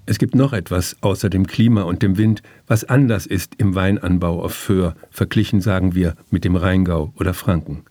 Es 0.08 0.18
gibt 0.18 0.36
noch 0.36 0.52
etwas 0.52 0.96
außer 1.00 1.28
dem 1.28 1.48
Klima 1.48 1.82
und 1.82 2.00
dem 2.00 2.16
Wind, 2.16 2.40
was 2.68 2.84
anders 2.84 3.26
ist 3.26 3.56
im 3.58 3.74
Weinanbau 3.74 4.40
auf 4.40 4.54
Föhr, 4.54 4.94
verglichen 5.10 5.60
sagen 5.60 5.96
wir 5.96 6.14
mit 6.30 6.44
dem 6.44 6.54
Rheingau 6.54 7.12
oder 7.16 7.34
Franken. 7.34 7.82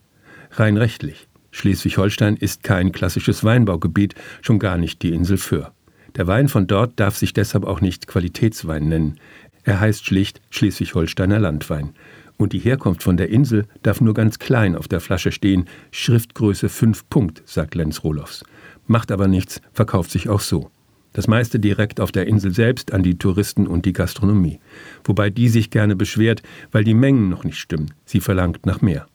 Rein 0.52 0.78
rechtlich. 0.78 1.28
Schleswig-Holstein 1.50 2.36
ist 2.36 2.62
kein 2.62 2.92
klassisches 2.92 3.44
Weinbaugebiet, 3.44 4.14
schon 4.40 4.58
gar 4.58 4.78
nicht 4.78 5.02
die 5.02 5.12
Insel 5.12 5.36
Föhr. 5.36 5.72
Der 6.16 6.26
Wein 6.26 6.48
von 6.48 6.66
dort 6.66 6.98
darf 6.98 7.18
sich 7.18 7.34
deshalb 7.34 7.64
auch 7.64 7.82
nicht 7.82 8.06
Qualitätswein 8.06 8.88
nennen. 8.88 9.20
Er 9.64 9.80
heißt 9.80 10.06
schlicht 10.06 10.40
Schleswig-Holsteiner 10.48 11.38
Landwein. 11.38 11.90
Und 12.38 12.54
die 12.54 12.58
Herkunft 12.58 13.02
von 13.02 13.18
der 13.18 13.28
Insel 13.28 13.66
darf 13.82 14.00
nur 14.00 14.14
ganz 14.14 14.38
klein 14.38 14.74
auf 14.74 14.88
der 14.88 15.00
Flasche 15.00 15.32
stehen, 15.32 15.66
Schriftgröße 15.90 16.70
5 16.70 17.10
Punkt, 17.10 17.42
sagt 17.44 17.74
Lenz 17.74 18.04
Rohlofs. 18.04 18.42
Macht 18.86 19.12
aber 19.12 19.28
nichts, 19.28 19.60
verkauft 19.74 20.10
sich 20.10 20.30
auch 20.30 20.40
so. 20.40 20.70
Das 21.16 21.28
meiste 21.28 21.58
direkt 21.58 21.98
auf 21.98 22.12
der 22.12 22.26
Insel 22.26 22.52
selbst 22.52 22.92
an 22.92 23.02
die 23.02 23.16
Touristen 23.16 23.66
und 23.66 23.86
die 23.86 23.94
Gastronomie. 23.94 24.60
Wobei 25.02 25.30
die 25.30 25.48
sich 25.48 25.70
gerne 25.70 25.96
beschwert, 25.96 26.42
weil 26.72 26.84
die 26.84 26.92
Mengen 26.92 27.30
noch 27.30 27.42
nicht 27.42 27.56
stimmen. 27.56 27.94
Sie 28.04 28.20
verlangt 28.20 28.66
nach 28.66 28.82
mehr. 28.82 29.06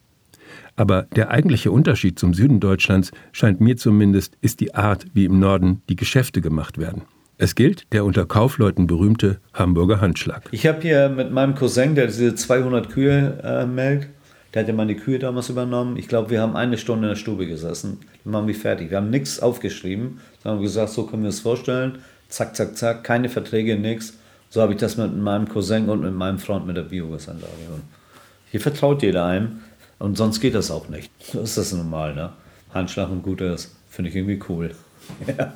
Aber 0.76 1.04
der 1.16 1.30
eigentliche 1.30 1.70
Unterschied 1.70 2.18
zum 2.18 2.34
Süden 2.34 2.60
Deutschlands 2.60 3.12
scheint 3.32 3.62
mir 3.62 3.78
zumindest, 3.78 4.36
ist 4.42 4.62
die 4.62 4.74
Art, 4.74 5.06
wie 5.14 5.26
im 5.26 5.38
Norden 5.38 5.84
die 5.90 5.96
Geschäfte 5.96 6.42
gemacht 6.42 6.80
werden. 6.80 7.04
Es 7.38 7.54
gilt 7.54 7.86
der 7.94 8.04
unter 8.04 8.26
Kaufleuten 8.26 8.88
berühmte 8.88 9.40
Hamburger 9.54 10.02
Handschlag. 10.02 10.50
Ich 10.50 10.66
habe 10.66 10.82
hier 10.82 11.08
mit 11.08 11.32
meinem 11.32 11.54
Cousin, 11.54 11.94
der 11.94 12.08
diese 12.08 12.34
200 12.34 12.90
Kühe 12.90 13.38
äh, 13.44 13.68
melkt, 13.68 14.10
der 14.56 14.64
hat 14.64 14.68
ja 14.68 14.74
meine 14.74 14.96
Kühe 14.96 15.20
damals 15.20 15.50
übernommen. 15.50 15.98
Ich 15.98 16.08
glaube, 16.08 16.32
wir 16.32 16.42
haben 16.42 16.56
eine 16.56 16.80
Stunde 16.80 17.08
in 17.08 17.10
der 17.12 17.16
Stube 17.16 17.46
gesessen. 17.46 18.00
Dann 18.24 18.34
waren 18.34 18.48
wir 18.48 18.56
fertig. 18.56 18.90
Wir 18.90 18.98
haben 18.98 19.10
nichts 19.10 19.40
aufgeschrieben. 19.40 20.20
Wir 20.44 20.58
gesagt, 20.58 20.92
so 20.92 21.06
können 21.06 21.24
wir 21.24 21.30
es 21.30 21.40
vorstellen. 21.40 22.00
Zack, 22.30 22.56
zack, 22.56 22.78
zack. 22.78 23.04
Keine 23.04 23.30
Verträge, 23.30 23.78
nichts. 23.78 24.14
So 24.50 24.62
habe 24.62 24.74
ich 24.74 24.80
das 24.80 24.98
mit 24.98 25.16
meinem 25.16 25.48
Cousin 25.48 25.90
und 25.90 26.02
mit 26.02 26.14
meinem 26.14 26.38
Freund 26.38 26.68
mit 26.68 26.78
der 26.78 26.84
Biogasanlage. 26.84 27.48
hier 28.50 28.60
vertraut 28.60 29.02
jeder 29.02 29.26
einem. 29.26 29.62
Und 29.98 30.18
sonst 30.18 30.40
geht 30.40 30.56
das 30.56 30.72
auch 30.72 30.90
nicht. 30.90 31.12
So 31.32 31.42
ist 31.42 31.58
das 31.58 31.74
normal, 31.74 32.16
ne? 32.16 32.32
Handschlag 32.74 33.10
und 33.10 33.24
Gutes. 33.24 33.76
Finde 33.90 34.10
ich 34.10 34.16
irgendwie 34.16 34.40
cool. 34.50 34.72
ja, 35.28 35.54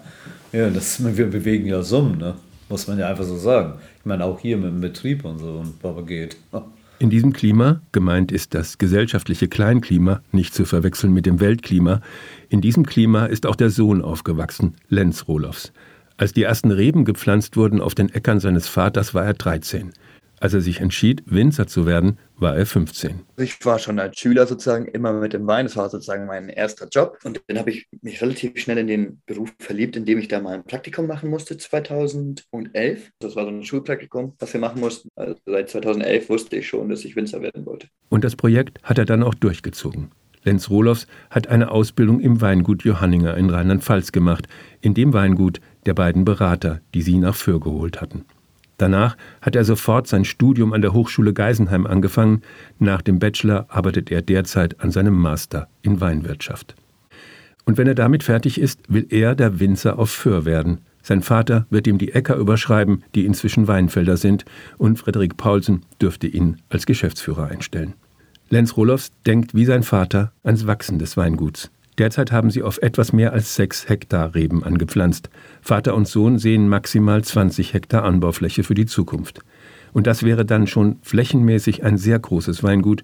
ja 0.51 0.69
das, 0.69 1.03
wir 1.03 1.29
bewegen 1.29 1.65
ja 1.65 1.81
Summen, 1.81 2.17
ne? 2.17 2.35
Muss 2.69 2.87
man 2.87 2.97
ja 2.97 3.09
einfach 3.09 3.25
so 3.25 3.37
sagen. 3.37 3.79
Ich 3.99 4.05
meine, 4.05 4.23
auch 4.23 4.39
hier 4.39 4.57
mit 4.57 4.67
dem 4.67 4.81
Betrieb 4.81 5.25
und 5.25 5.39
so. 5.39 5.49
Und 5.49 5.83
aber 5.83 6.05
geht. 6.05 6.37
In 6.97 7.09
diesem 7.09 7.33
Klima, 7.33 7.81
gemeint 7.91 8.31
ist 8.31 8.53
das 8.53 8.77
gesellschaftliche 8.77 9.49
Kleinklima, 9.49 10.21
nicht 10.31 10.53
zu 10.53 10.63
verwechseln 10.63 11.11
mit 11.11 11.25
dem 11.25 11.41
Weltklima, 11.41 11.99
in 12.47 12.61
diesem 12.61 12.85
Klima 12.85 13.25
ist 13.25 13.45
auch 13.45 13.57
der 13.57 13.69
Sohn 13.69 14.01
aufgewachsen, 14.01 14.75
Lenz 14.87 15.27
Rohlofs. 15.27 15.73
Als 16.15 16.31
die 16.31 16.43
ersten 16.43 16.71
Reben 16.71 17.03
gepflanzt 17.03 17.57
wurden 17.57 17.81
auf 17.81 17.95
den 17.95 18.07
Äckern 18.09 18.39
seines 18.39 18.69
Vaters, 18.69 19.13
war 19.13 19.25
er 19.25 19.33
13. 19.33 19.91
Als 20.39 20.53
er 20.53 20.61
sich 20.61 20.81
entschied, 20.81 21.23
Winzer 21.25 21.65
zu 21.65 21.85
werden, 21.85 22.19
war 22.37 22.55
er 22.55 22.65
15. 22.65 23.21
Ich 23.37 23.65
war 23.65 23.79
schon 23.79 23.99
als 23.99 24.19
Schüler 24.19 24.45
sozusagen 24.45 24.85
immer 24.85 25.13
mit 25.13 25.33
dem 25.33 25.47
Wein. 25.47 25.65
Das 25.65 25.77
war 25.77 25.89
sozusagen 25.89 26.25
mein 26.25 26.49
erster 26.49 26.87
Job. 26.89 27.19
Und 27.23 27.41
dann 27.47 27.57
habe 27.57 27.71
ich 27.71 27.87
mich 28.01 28.21
relativ 28.21 28.59
schnell 28.59 28.77
in 28.77 28.87
den 28.87 29.21
Beruf 29.25 29.53
verliebt, 29.59 29.95
indem 29.95 30.19
ich 30.19 30.27
da 30.27 30.41
mal 30.41 30.55
ein 30.55 30.63
Praktikum 30.63 31.07
machen 31.07 31.29
musste 31.29 31.57
2011. 31.57 33.11
Das 33.19 33.35
war 33.35 33.45
so 33.45 33.49
ein 33.49 33.63
Schulpraktikum, 33.63 34.33
was 34.39 34.53
wir 34.53 34.59
machen 34.59 34.81
mussten. 34.81 35.09
Also 35.15 35.35
seit 35.45 35.69
2011 35.69 36.29
wusste 36.29 36.57
ich 36.57 36.67
schon, 36.67 36.89
dass 36.89 37.05
ich 37.05 37.15
Winzer 37.15 37.41
werden 37.41 37.65
wollte. 37.65 37.87
Und 38.09 38.23
das 38.23 38.35
Projekt 38.35 38.83
hat 38.83 38.97
er 38.97 39.05
dann 39.05 39.23
auch 39.23 39.33
durchgezogen. 39.33 40.11
Lenz 40.43 40.69
Rohlofs 40.69 41.07
hat 41.31 41.47
eine 41.47 41.71
Ausbildung 41.71 42.19
im 42.19 42.39
Weingut 42.39 42.83
Johanninger 42.83 43.35
in 43.35 43.49
Rheinland-Pfalz 43.49 44.11
gemacht, 44.11 44.47
in 44.79 44.93
dem 44.93 45.11
Weingut 45.13 45.59
der 45.87 45.95
beiden 45.95 46.23
Berater, 46.23 46.81
die 46.93 47.01
sie 47.01 47.17
nach 47.17 47.35
Föhr 47.35 47.59
geholt 47.59 47.99
hatten. 47.99 48.25
Danach 48.77 49.15
hat 49.41 49.55
er 49.55 49.63
sofort 49.63 50.07
sein 50.07 50.25
Studium 50.25 50.73
an 50.73 50.81
der 50.81 50.93
Hochschule 50.93 51.33
Geisenheim 51.33 51.85
angefangen. 51.85 52.41
Nach 52.79 53.01
dem 53.01 53.19
Bachelor 53.19 53.67
arbeitet 53.69 54.11
er 54.11 54.21
derzeit 54.21 54.81
an 54.81 54.91
seinem 54.91 55.15
Master 55.15 55.67
in 55.81 56.01
Weinwirtschaft. 56.01 56.75
Und 57.65 57.77
wenn 57.77 57.87
er 57.87 57.95
damit 57.95 58.23
fertig 58.23 58.59
ist, 58.59 58.81
will 58.87 59.07
er 59.09 59.35
der 59.35 59.59
Winzer 59.59 59.97
auf 59.97 60.11
Föhr 60.11 60.45
werden. 60.45 60.81
Sein 61.01 61.21
Vater 61.21 61.67
wird 61.69 61.87
ihm 61.87 61.97
die 61.97 62.13
Äcker 62.13 62.35
überschreiben, 62.35 63.03
die 63.13 63.25
inzwischen 63.25 63.67
Weinfelder 63.67 64.17
sind, 64.17 64.43
und 64.77 64.97
Frederik 64.97 65.37
Paulsen 65.37 65.83
dürfte 66.01 66.27
ihn 66.27 66.57
als 66.69 66.85
Geschäftsführer 66.85 67.47
einstellen. 67.47 67.93
Lenz 68.49 68.77
Rohlofs 68.77 69.11
denkt 69.25 69.55
wie 69.55 69.65
sein 69.65 69.83
Vater 69.83 70.31
ans 70.43 70.67
Wachsen 70.67 70.99
des 70.99 71.17
Weinguts. 71.17 71.71
Derzeit 71.97 72.31
haben 72.31 72.51
sie 72.51 72.61
auf 72.61 72.81
etwas 72.81 73.13
mehr 73.13 73.31
als 73.31 73.55
sechs 73.55 73.87
Hektar 73.87 74.35
Reben 74.35 74.63
angepflanzt. 74.63 75.29
Vater 75.61 75.95
und 75.95 76.07
Sohn 76.07 76.39
sehen 76.39 76.67
maximal 76.67 77.23
20 77.23 77.73
Hektar 77.73 78.03
Anbaufläche 78.03 78.63
für 78.63 78.73
die 78.73 78.85
Zukunft. 78.85 79.39
Und 79.93 80.07
das 80.07 80.23
wäre 80.23 80.45
dann 80.45 80.67
schon 80.67 80.97
flächenmäßig 81.03 81.83
ein 81.83 81.97
sehr 81.97 82.19
großes 82.19 82.63
Weingut. 82.63 83.03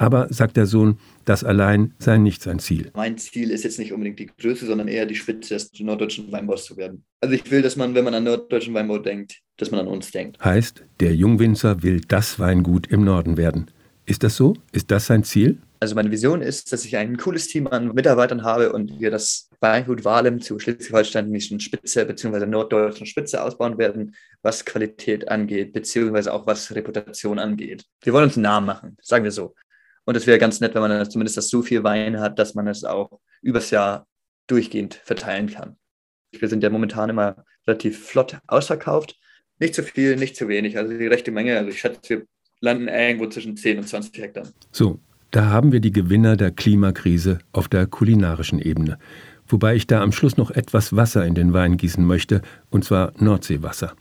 Aber, 0.00 0.32
sagt 0.32 0.56
der 0.56 0.66
Sohn, 0.66 0.98
das 1.24 1.42
allein 1.42 1.92
sei 1.98 2.18
nicht 2.18 2.40
sein 2.40 2.60
Ziel. 2.60 2.92
Mein 2.94 3.18
Ziel 3.18 3.50
ist 3.50 3.64
jetzt 3.64 3.80
nicht 3.80 3.92
unbedingt 3.92 4.20
die 4.20 4.26
Größe, 4.26 4.64
sondern 4.64 4.86
eher 4.86 5.06
die 5.06 5.16
Spitze 5.16 5.54
des 5.54 5.72
norddeutschen 5.80 6.30
Weinbaus 6.30 6.64
zu 6.64 6.76
werden. 6.76 7.02
Also 7.20 7.34
ich 7.34 7.50
will, 7.50 7.62
dass 7.62 7.74
man, 7.74 7.96
wenn 7.96 8.04
man 8.04 8.14
an 8.14 8.22
norddeutschen 8.22 8.74
Weinbau 8.74 8.98
denkt, 8.98 9.40
dass 9.56 9.72
man 9.72 9.80
an 9.80 9.88
uns 9.88 10.12
denkt. 10.12 10.38
Heißt, 10.44 10.84
der 11.00 11.16
Jungwinzer 11.16 11.82
will 11.82 12.00
das 12.06 12.38
Weingut 12.38 12.86
im 12.86 13.02
Norden 13.02 13.36
werden. 13.36 13.72
Ist 14.06 14.22
das 14.22 14.36
so? 14.36 14.54
Ist 14.70 14.92
das 14.92 15.06
sein 15.06 15.24
Ziel? 15.24 15.58
Also 15.80 15.94
meine 15.94 16.10
Vision 16.10 16.42
ist, 16.42 16.72
dass 16.72 16.84
ich 16.84 16.96
ein 16.96 17.16
cooles 17.16 17.46
Team 17.46 17.68
an 17.68 17.94
Mitarbeitern 17.94 18.42
habe 18.42 18.72
und 18.72 18.98
wir 18.98 19.10
das 19.10 19.48
Weingut 19.60 20.04
Walem 20.04 20.40
zu 20.40 20.58
Schleswig-Holsteinischen 20.58 21.60
Spitze 21.60 22.04
bzw. 22.04 22.46
norddeutschen 22.46 23.06
Spitze 23.06 23.42
ausbauen 23.42 23.78
werden, 23.78 24.16
was 24.42 24.64
Qualität 24.64 25.28
angeht, 25.28 25.72
beziehungsweise 25.72 26.32
auch 26.32 26.46
was 26.46 26.74
Reputation 26.74 27.38
angeht. 27.38 27.84
Wir 28.02 28.12
wollen 28.12 28.24
uns 28.24 28.36
einen 28.36 28.42
Namen 28.42 28.66
machen, 28.66 28.96
sagen 29.02 29.24
wir 29.24 29.30
so. 29.30 29.54
Und 30.04 30.16
es 30.16 30.26
wäre 30.26 30.38
ganz 30.38 30.60
nett, 30.60 30.74
wenn 30.74 30.82
man 30.82 31.10
zumindest 31.10 31.36
das 31.36 31.48
so 31.48 31.62
viel 31.62 31.84
Wein 31.84 32.18
hat, 32.18 32.38
dass 32.38 32.54
man 32.54 32.66
es 32.66 32.82
auch 32.82 33.20
übers 33.42 33.70
Jahr 33.70 34.06
durchgehend 34.46 34.94
verteilen 34.94 35.48
kann. 35.48 35.76
Wir 36.32 36.48
sind 36.48 36.62
ja 36.62 36.70
momentan 36.70 37.10
immer 37.10 37.44
relativ 37.66 38.06
flott 38.06 38.38
ausverkauft. 38.46 39.16
Nicht 39.58 39.74
zu 39.74 39.82
viel, 39.82 40.16
nicht 40.16 40.36
zu 40.36 40.48
wenig, 40.48 40.78
also 40.78 40.96
die 40.96 41.06
rechte 41.06 41.30
Menge. 41.30 41.58
Also 41.58 41.70
ich 41.70 41.80
schätze, 41.80 42.08
wir 42.08 42.26
landen 42.60 42.88
irgendwo 42.88 43.26
zwischen 43.26 43.56
10 43.56 43.78
und 43.78 43.88
20 43.88 44.18
Hektar. 44.18 44.48
So, 44.72 45.00
da 45.30 45.46
haben 45.46 45.72
wir 45.72 45.80
die 45.80 45.92
Gewinner 45.92 46.36
der 46.36 46.50
Klimakrise 46.50 47.38
auf 47.52 47.68
der 47.68 47.86
kulinarischen 47.86 48.58
Ebene. 48.58 48.98
Wobei 49.46 49.76
ich 49.76 49.86
da 49.86 50.02
am 50.02 50.12
Schluss 50.12 50.36
noch 50.36 50.50
etwas 50.50 50.94
Wasser 50.94 51.26
in 51.26 51.34
den 51.34 51.52
Wein 51.52 51.76
gießen 51.76 52.04
möchte, 52.04 52.42
und 52.70 52.84
zwar 52.84 53.12
Nordseewasser. 53.18 53.94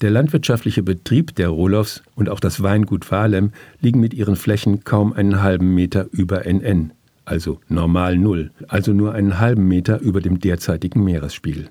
Der 0.00 0.10
landwirtschaftliche 0.10 0.82
Betrieb 0.82 1.34
der 1.34 1.48
Rohlofs 1.48 2.02
und 2.14 2.28
auch 2.28 2.40
das 2.40 2.62
Weingut 2.62 3.10
Valem 3.10 3.52
liegen 3.80 4.00
mit 4.00 4.14
ihren 4.14 4.36
Flächen 4.36 4.84
kaum 4.84 5.12
einen 5.12 5.42
halben 5.42 5.74
Meter 5.74 6.06
über 6.12 6.46
NN, 6.46 6.92
also 7.24 7.60
normal 7.68 8.16
Null, 8.16 8.50
also 8.68 8.92
nur 8.92 9.14
einen 9.14 9.38
halben 9.38 9.66
Meter 9.66 10.00
über 10.00 10.20
dem 10.20 10.38
derzeitigen 10.38 11.02
Meeresspiegel. 11.02 11.68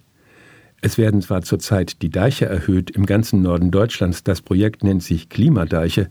Es 0.82 0.98
werden 0.98 1.22
zwar 1.22 1.42
zurzeit 1.42 2.02
die 2.02 2.10
Deiche 2.10 2.46
erhöht 2.46 2.92
im 2.92 3.06
ganzen 3.06 3.42
Norden 3.42 3.72
Deutschlands, 3.72 4.24
das 4.24 4.42
Projekt 4.42 4.84
nennt 4.84 5.02
sich 5.04 5.30
Klimadeiche, 5.30 6.10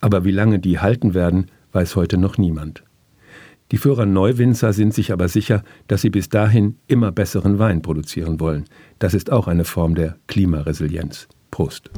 aber 0.00 0.24
wie 0.24 0.30
lange 0.30 0.58
die 0.58 0.78
halten 0.78 1.14
werden, 1.14 1.46
weiß 1.74 1.96
heute 1.96 2.16
noch 2.16 2.38
niemand. 2.38 2.84
Die 3.70 3.78
Führer 3.78 4.06
Neuwinzer 4.06 4.72
sind 4.72 4.94
sich 4.94 5.12
aber 5.12 5.28
sicher, 5.28 5.62
dass 5.88 6.02
sie 6.02 6.10
bis 6.10 6.28
dahin 6.28 6.76
immer 6.86 7.12
besseren 7.12 7.58
Wein 7.58 7.82
produzieren 7.82 8.38
wollen. 8.38 8.64
Das 8.98 9.14
ist 9.14 9.32
auch 9.32 9.48
eine 9.48 9.64
Form 9.64 9.94
der 9.94 10.16
Klimaresilienz. 10.26 11.28
Prost. 11.50 11.90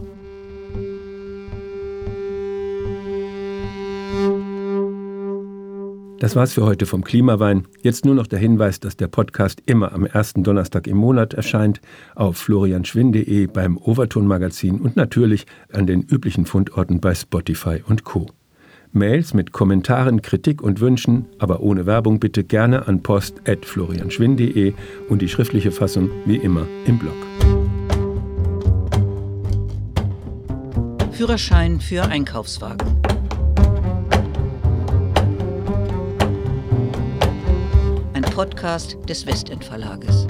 Das 6.18 6.34
war's 6.34 6.54
für 6.54 6.64
heute 6.64 6.86
vom 6.86 7.04
Klimawein. 7.04 7.66
Jetzt 7.82 8.06
nur 8.06 8.14
noch 8.14 8.26
der 8.26 8.38
Hinweis, 8.38 8.80
dass 8.80 8.96
der 8.96 9.08
Podcast 9.08 9.62
immer 9.66 9.92
am 9.92 10.06
ersten 10.06 10.44
Donnerstag 10.44 10.86
im 10.86 10.96
Monat 10.96 11.34
erscheint, 11.34 11.82
auf 12.14 12.38
florianschwinn.de, 12.38 13.48
beim 13.48 13.76
Overton 13.76 14.26
Magazin 14.26 14.80
und 14.80 14.96
natürlich 14.96 15.46
an 15.70 15.86
den 15.86 16.02
üblichen 16.02 16.46
Fundorten 16.46 17.00
bei 17.00 17.14
Spotify 17.14 17.82
und 17.86 18.04
Co. 18.04 18.28
Mails 18.96 19.34
mit 19.34 19.52
Kommentaren, 19.52 20.22
Kritik 20.22 20.62
und 20.62 20.80
Wünschen, 20.80 21.26
aber 21.38 21.60
ohne 21.60 21.86
Werbung 21.86 22.18
bitte 22.18 22.42
gerne 22.42 22.88
an 22.88 23.02
post.florianschwinn.de 23.02 24.72
und 25.08 25.22
die 25.22 25.28
schriftliche 25.28 25.70
Fassung 25.70 26.10
wie 26.24 26.36
immer 26.36 26.66
im 26.86 26.98
Blog. 26.98 27.14
Führerschein 31.12 31.80
für 31.80 32.04
Einkaufswagen. 32.04 32.86
Ein 38.14 38.22
Podcast 38.22 38.98
des 39.08 39.26
Westend 39.26 39.64
Verlages. 39.64 40.26